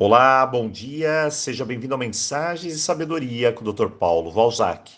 Olá, 0.00 0.46
bom 0.46 0.70
dia, 0.70 1.28
seja 1.28 1.64
bem-vindo 1.64 1.92
a 1.92 1.98
Mensagens 1.98 2.72
e 2.72 2.78
Sabedoria 2.78 3.52
com 3.52 3.64
o 3.64 3.72
Dr. 3.72 3.88
Paulo 3.88 4.30
Valzac. 4.30 4.92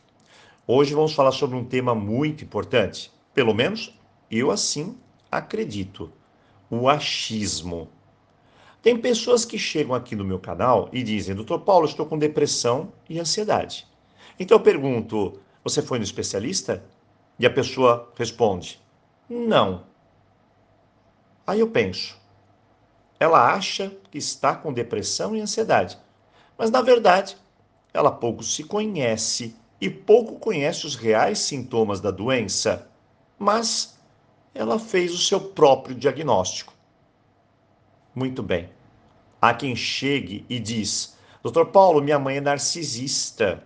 Hoje 0.66 0.92
vamos 0.92 1.14
falar 1.14 1.32
sobre 1.32 1.56
um 1.56 1.64
tema 1.64 1.94
muito 1.94 2.44
importante, 2.44 3.10
pelo 3.32 3.54
menos 3.54 3.98
eu 4.30 4.50
assim 4.50 4.98
acredito: 5.32 6.12
o 6.68 6.86
achismo. 6.86 7.88
Tem 8.82 8.94
pessoas 8.94 9.46
que 9.46 9.58
chegam 9.58 9.94
aqui 9.94 10.14
no 10.14 10.22
meu 10.22 10.38
canal 10.38 10.90
e 10.92 11.02
dizem: 11.02 11.34
Dr. 11.34 11.60
Paulo, 11.60 11.86
estou 11.86 12.04
com 12.04 12.18
depressão 12.18 12.92
e 13.08 13.18
ansiedade. 13.18 13.88
Então 14.38 14.58
eu 14.58 14.62
pergunto: 14.62 15.40
você 15.64 15.80
foi 15.80 15.96
no 15.96 16.04
especialista? 16.04 16.84
E 17.38 17.46
a 17.46 17.50
pessoa 17.50 18.12
responde: 18.18 18.78
não. 19.30 19.84
Aí 21.46 21.60
eu 21.60 21.70
penso: 21.70 22.19
ela 23.20 23.52
acha 23.52 23.92
que 24.10 24.16
está 24.16 24.56
com 24.56 24.72
depressão 24.72 25.36
e 25.36 25.40
ansiedade, 25.40 25.98
mas 26.56 26.70
na 26.70 26.80
verdade 26.80 27.36
ela 27.92 28.10
pouco 28.10 28.42
se 28.42 28.64
conhece 28.64 29.54
e 29.78 29.90
pouco 29.90 30.38
conhece 30.38 30.86
os 30.86 30.96
reais 30.96 31.38
sintomas 31.38 32.00
da 32.00 32.10
doença, 32.10 32.88
mas 33.38 33.98
ela 34.54 34.78
fez 34.78 35.12
o 35.12 35.18
seu 35.18 35.40
próprio 35.40 35.94
diagnóstico. 35.94 36.72
Muito 38.14 38.42
bem. 38.42 38.70
Há 39.40 39.54
quem 39.54 39.76
chegue 39.76 40.44
e 40.48 40.58
diz: 40.58 41.16
Doutor 41.42 41.66
Paulo, 41.66 42.02
minha 42.02 42.18
mãe 42.18 42.38
é 42.38 42.40
narcisista, 42.40 43.64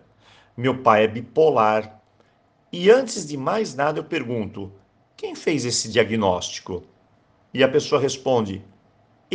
meu 0.56 0.82
pai 0.82 1.04
é 1.04 1.08
bipolar. 1.08 2.00
E 2.72 2.90
antes 2.90 3.26
de 3.26 3.36
mais 3.36 3.74
nada 3.74 4.00
eu 4.00 4.04
pergunto: 4.04 4.72
quem 5.16 5.34
fez 5.34 5.64
esse 5.64 5.88
diagnóstico? 5.88 6.84
E 7.52 7.62
a 7.62 7.68
pessoa 7.68 8.00
responde: 8.00 8.64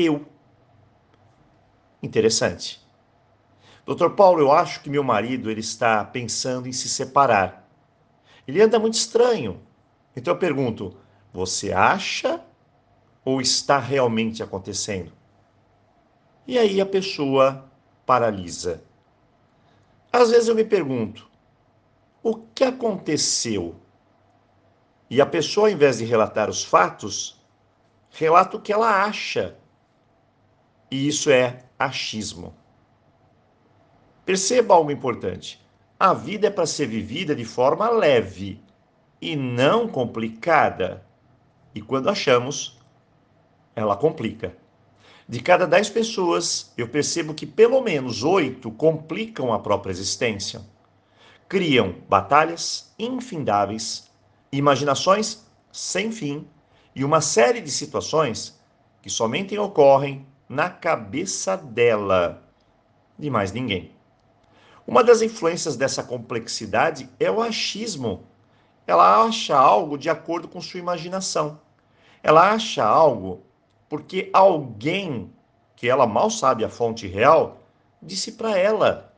eu. 0.01 0.25
Interessante. 2.01 2.81
Doutor 3.85 4.11
Paulo, 4.11 4.39
eu 4.39 4.51
acho 4.51 4.81
que 4.81 4.89
meu 4.89 5.03
marido 5.03 5.49
ele 5.49 5.61
está 5.61 6.05
pensando 6.05 6.67
em 6.67 6.71
se 6.71 6.87
separar. 6.87 7.67
Ele 8.47 8.61
anda 8.61 8.79
muito 8.79 8.93
estranho. 8.93 9.61
Então 10.15 10.33
eu 10.33 10.39
pergunto: 10.39 10.95
você 11.33 11.71
acha 11.73 12.41
ou 13.25 13.41
está 13.41 13.77
realmente 13.79 14.41
acontecendo? 14.41 15.11
E 16.47 16.57
aí 16.57 16.81
a 16.81 16.85
pessoa 16.85 17.69
paralisa. 18.05 18.83
Às 20.11 20.31
vezes 20.31 20.47
eu 20.47 20.55
me 20.55 20.63
pergunto: 20.63 21.29
o 22.23 22.35
que 22.35 22.63
aconteceu? 22.63 23.75
E 25.09 25.21
a 25.21 25.25
pessoa, 25.25 25.67
ao 25.67 25.73
invés 25.73 25.97
de 25.97 26.05
relatar 26.05 26.49
os 26.49 26.63
fatos, 26.63 27.39
relata 28.09 28.57
o 28.57 28.61
que 28.61 28.71
ela 28.73 29.03
acha 29.03 29.58
e 30.91 31.07
isso 31.07 31.29
é 31.29 31.63
achismo. 31.77 32.53
Perceba 34.25 34.73
algo 34.73 34.91
importante. 34.91 35.59
A 35.99 36.13
vida 36.13 36.47
é 36.47 36.49
para 36.49 36.65
ser 36.65 36.87
vivida 36.87 37.35
de 37.35 37.43
forma 37.43 37.89
leve 37.89 38.61
e 39.21 39.35
não 39.35 39.87
complicada. 39.87 41.05
E 41.73 41.81
quando 41.81 42.09
achamos, 42.09 42.79
ela 43.75 43.95
complica. 43.95 44.55
De 45.27 45.39
cada 45.41 45.67
dez 45.67 45.89
pessoas, 45.89 46.73
eu 46.77 46.87
percebo 46.87 47.33
que 47.33 47.45
pelo 47.45 47.81
menos 47.81 48.23
oito 48.23 48.71
complicam 48.71 49.53
a 49.53 49.59
própria 49.59 49.91
existência. 49.91 50.61
Criam 51.47 51.95
batalhas 52.07 52.93
infindáveis, 52.97 54.09
imaginações 54.51 55.45
sem 55.71 56.11
fim 56.11 56.47
e 56.95 57.03
uma 57.03 57.21
série 57.21 57.61
de 57.61 57.71
situações 57.71 58.59
que 59.01 59.09
somente 59.09 59.57
ocorrem 59.57 60.25
na 60.49 60.67
cabeça 60.67 61.55
dela, 61.55 62.41
de 63.17 63.29
mais 63.29 63.51
ninguém. 63.51 63.91
Uma 64.87 65.03
das 65.03 65.21
influências 65.21 65.77
dessa 65.77 66.01
complexidade 66.01 67.07
é 67.19 67.29
o 67.29 67.39
achismo. 67.39 68.23
Ela 68.87 69.23
acha 69.23 69.55
algo 69.55 69.95
de 69.95 70.09
acordo 70.09 70.47
com 70.47 70.59
sua 70.59 70.79
imaginação. 70.79 71.61
Ela 72.23 72.51
acha 72.51 72.83
algo 72.83 73.43
porque 73.87 74.31
alguém, 74.33 75.31
que 75.75 75.87
ela 75.87 76.07
mal 76.07 76.31
sabe 76.31 76.65
a 76.65 76.69
fonte 76.69 77.05
real, 77.05 77.61
disse 78.01 78.31
para 78.31 78.57
ela. 78.57 79.13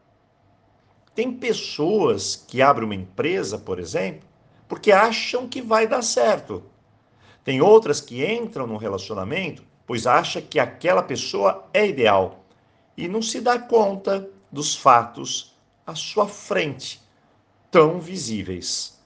Tem 1.15 1.31
pessoas 1.31 2.35
que 2.35 2.61
abrem 2.61 2.85
uma 2.85 2.95
empresa, 2.95 3.57
por 3.57 3.79
exemplo, 3.79 4.27
porque 4.67 4.91
acham 4.91 5.47
que 5.47 5.61
vai 5.61 5.87
dar 5.87 6.01
certo. 6.01 6.63
Tem 7.41 7.61
outras 7.61 8.01
que 8.01 8.25
entram 8.25 8.67
num 8.67 8.77
relacionamento 8.77 9.70
pois 9.85 10.07
acha 10.07 10.41
que 10.41 10.59
aquela 10.59 11.03
pessoa 11.03 11.67
é 11.73 11.87
ideal 11.87 12.45
e 12.97 13.07
não 13.07 13.21
se 13.21 13.41
dá 13.41 13.57
conta 13.59 14.29
dos 14.51 14.75
fatos 14.75 15.55
à 15.85 15.95
sua 15.95 16.27
frente, 16.27 17.01
tão 17.69 17.99
visíveis. 17.99 18.99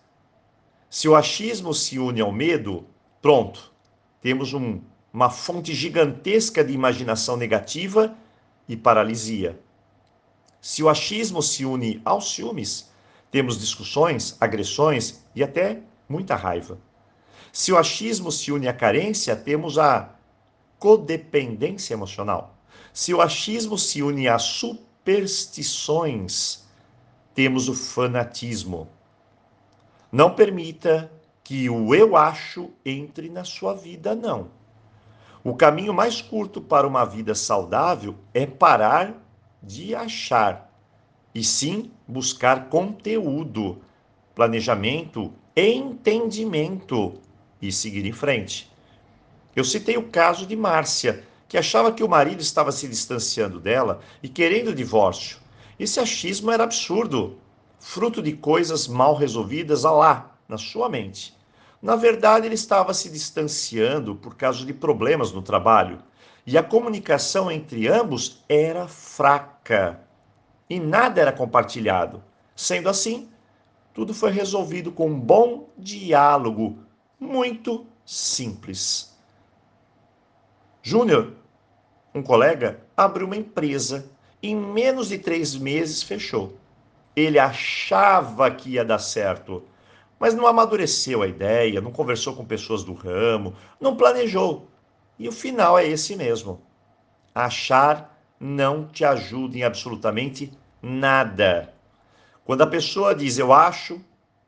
Se 0.89 1.07
o 1.07 1.15
achismo 1.15 1.73
se 1.73 1.99
une 1.99 2.21
ao 2.21 2.31
medo, 2.31 2.85
pronto, 3.21 3.71
temos 4.21 4.53
um, 4.53 4.81
uma 5.13 5.29
fonte 5.29 5.73
gigantesca 5.73 6.63
de 6.63 6.73
imaginação 6.73 7.37
negativa 7.37 8.15
e 8.67 8.75
paralisia. 8.75 9.59
Se 10.61 10.81
o 10.81 10.89
achismo 10.89 11.41
se 11.43 11.63
une 11.65 12.01
aos 12.03 12.33
ciúmes, 12.33 12.89
temos 13.29 13.59
discussões, 13.59 14.35
agressões 14.39 15.23
e 15.35 15.43
até 15.43 15.81
muita 16.07 16.35
raiva. 16.35 16.79
Se 17.51 17.71
o 17.71 17.77
achismo 17.77 18.31
se 18.31 18.51
une 18.51 18.67
à 18.67 18.73
carência, 18.73 19.35
temos 19.35 19.77
a 19.77 20.14
codependência 20.85 21.95
emocional. 21.95 22.53
Se 22.93 23.11
o 23.11 23.19
achismo 23.19 23.75
se 23.75 24.03
une 24.03 24.27
às 24.27 24.43
superstições, 24.43 26.63
temos 27.33 27.67
o 27.67 27.73
fanatismo. 27.73 28.87
Não 30.11 30.35
permita 30.35 31.11
que 31.43 31.67
o 31.71 31.95
eu 31.95 32.15
acho 32.15 32.69
entre 32.85 33.29
na 33.29 33.43
sua 33.43 33.73
vida, 33.73 34.13
não. 34.13 34.51
O 35.43 35.55
caminho 35.55 35.91
mais 35.91 36.21
curto 36.21 36.61
para 36.61 36.87
uma 36.87 37.03
vida 37.03 37.33
saudável 37.33 38.13
é 38.31 38.45
parar 38.45 39.15
de 39.63 39.95
achar 39.95 40.71
e 41.33 41.43
sim 41.43 41.89
buscar 42.07 42.69
conteúdo, 42.69 43.81
planejamento, 44.35 45.33
entendimento 45.57 47.15
e 47.59 47.71
seguir 47.71 48.05
em 48.05 48.13
frente. 48.13 48.74
Eu 49.55 49.63
citei 49.63 49.95
o 49.95 50.09
caso 50.09 50.45
de 50.45 50.55
Márcia, 50.55 51.23
que 51.47 51.57
achava 51.57 51.91
que 51.91 52.03
o 52.03 52.09
marido 52.09 52.41
estava 52.41 52.71
se 52.71 52.87
distanciando 52.87 53.59
dela 53.59 54.01
e 54.21 54.27
querendo 54.27 54.69
o 54.69 54.75
divórcio. 54.75 55.37
Esse 55.79 55.99
achismo 55.99 56.51
era 56.51 56.63
absurdo, 56.63 57.37
fruto 57.79 58.21
de 58.21 58.33
coisas 58.33 58.87
mal 58.87 59.15
resolvidas 59.15 59.83
lá, 59.83 60.35
na 60.47 60.57
sua 60.57 60.89
mente. 60.89 61.35
Na 61.81 61.95
verdade, 61.95 62.45
ele 62.47 62.55
estava 62.55 62.93
se 62.93 63.09
distanciando 63.09 64.15
por 64.15 64.35
causa 64.35 64.65
de 64.65 64.73
problemas 64.73 65.31
no 65.31 65.41
trabalho 65.41 65.99
e 66.45 66.57
a 66.57 66.63
comunicação 66.63 67.51
entre 67.51 67.87
ambos 67.87 68.43
era 68.49 68.87
fraca 68.87 70.01
e 70.69 70.79
nada 70.79 71.21
era 71.21 71.31
compartilhado. 71.31 72.23
Sendo 72.55 72.89
assim, 72.89 73.29
tudo 73.93 74.13
foi 74.13 74.31
resolvido 74.31 74.91
com 74.91 75.07
um 75.07 75.19
bom 75.19 75.69
diálogo, 75.77 76.79
muito 77.19 77.85
simples. 78.05 79.14
Júnior, 80.87 81.33
um 82.13 82.21
colega, 82.21 82.79
abriu 82.95 83.25
uma 83.25 83.35
empresa. 83.35 84.07
Em 84.43 84.55
menos 84.55 85.07
de 85.07 85.17
três 85.17 85.55
meses 85.55 86.03
fechou. 86.03 86.59
Ele 87.15 87.39
achava 87.39 88.51
que 88.51 88.69
ia 88.69 88.85
dar 88.85 88.99
certo, 88.99 89.63
mas 90.19 90.35
não 90.35 90.45
amadureceu 90.45 91.23
a 91.23 91.27
ideia, 91.27 91.81
não 91.81 91.91
conversou 91.91 92.35
com 92.35 92.45
pessoas 92.45 92.83
do 92.83 92.93
ramo, 92.93 93.55
não 93.81 93.97
planejou. 93.97 94.67
E 95.17 95.27
o 95.27 95.31
final 95.31 95.75
é 95.75 95.87
esse 95.87 96.15
mesmo. 96.15 96.61
Achar 97.33 98.15
não 98.39 98.87
te 98.87 99.03
ajuda 99.03 99.57
em 99.57 99.63
absolutamente 99.63 100.51
nada. 100.83 101.73
Quando 102.45 102.61
a 102.61 102.67
pessoa 102.67 103.15
diz 103.15 103.39
eu 103.39 103.51
acho, 103.51 103.99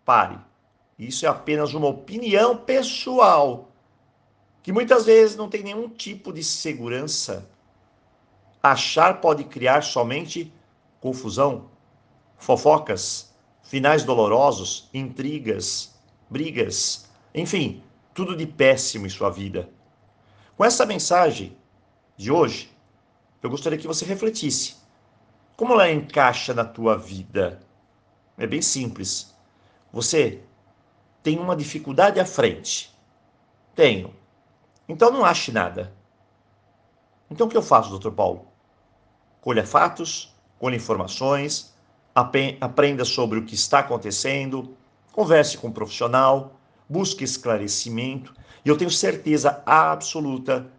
pare. 0.06 0.38
Isso 1.00 1.26
é 1.26 1.30
apenas 1.30 1.74
uma 1.74 1.88
opinião 1.88 2.56
pessoal 2.58 3.67
que 4.68 4.74
muitas 4.74 5.06
vezes 5.06 5.38
não 5.38 5.48
tem 5.48 5.64
nenhum 5.64 5.88
tipo 5.88 6.34
de 6.34 6.44
segurança. 6.44 7.50
Achar 8.62 9.22
pode 9.22 9.46
criar 9.46 9.82
somente 9.82 10.54
confusão, 11.00 11.70
fofocas, 12.38 13.34
finais 13.64 14.04
dolorosos, 14.04 14.90
intrigas, 14.94 15.98
brigas, 16.30 17.10
enfim, 17.34 17.82
tudo 18.14 18.36
de 18.36 18.46
péssimo 18.46 19.06
em 19.06 19.10
sua 19.10 19.30
vida. 19.30 19.70
Com 20.58 20.66
essa 20.66 20.86
mensagem 20.86 21.56
de 22.18 22.30
hoje, 22.30 22.70
eu 23.42 23.50
gostaria 23.50 23.80
que 23.80 23.88
você 23.88 24.04
refletisse. 24.04 24.76
Como 25.56 25.72
ela 25.72 25.90
encaixa 25.90 26.54
na 26.54 26.66
tua 26.66 26.98
vida? 26.98 27.62
É 28.38 28.46
bem 28.46 28.62
simples. 28.62 29.34
Você 29.94 30.42
tem 31.24 31.40
uma 31.40 31.56
dificuldade 31.56 32.20
à 32.20 32.26
frente. 32.26 32.94
Tenho. 33.74 34.14
Então 34.88 35.12
não 35.12 35.26
ache 35.26 35.52
nada. 35.52 35.94
Então 37.30 37.48
o 37.48 37.50
que 37.50 37.58
eu 37.58 37.62
faço, 37.62 37.90
doutor 37.90 38.14
Paulo? 38.14 38.48
Colha 39.42 39.66
fatos, 39.66 40.34
colha 40.60 40.76
informações, 40.76 41.76
aprenda 42.16 43.06
sobre 43.06 43.38
o 43.38 43.46
que 43.46 43.56
está 43.56 43.80
acontecendo, 43.80 44.76
converse 45.12 45.58
com 45.58 45.68
um 45.68 45.72
profissional, 45.72 46.60
busque 46.90 47.24
esclarecimento, 47.24 48.34
e 48.64 48.70
eu 48.70 48.78
tenho 48.78 48.90
certeza 48.90 49.62
absoluta 49.66 50.72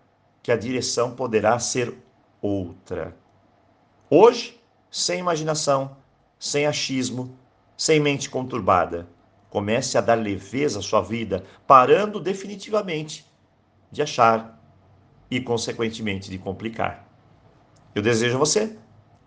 que 0.43 0.51
a 0.51 0.57
direção 0.57 1.15
poderá 1.15 1.59
ser 1.59 1.95
outra. 2.41 3.15
Hoje, 4.09 4.59
sem 4.91 5.21
imaginação, 5.21 5.97
sem 6.39 6.67
achismo, 6.67 7.37
sem 7.77 8.01
mente 8.01 8.31
conturbada, 8.31 9.07
comece 9.51 9.99
a 9.99 10.01
dar 10.01 10.15
leveza 10.15 10.79
à 10.79 10.83
sua 10.83 11.03
vida, 11.03 11.45
parando 11.67 12.19
definitivamente 12.19 13.28
de 13.91 14.03
achar 14.03 14.59
e, 15.31 15.41
consequentemente, 15.41 16.31
de 16.31 16.39
complicar. 16.39 17.07
Eu 17.95 18.03
desejo 18.03 18.37
a 18.37 18.39
você 18.39 18.77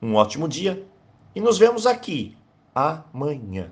um 0.02 0.16
ótimo 0.16 0.48
dia 0.48 0.86
e 1.36 1.42
nos 1.42 1.58
vemos 1.58 1.86
aqui 1.86 2.38
amanhã. 2.74 3.72